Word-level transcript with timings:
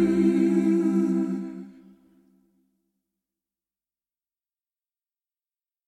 you. 0.00 0.29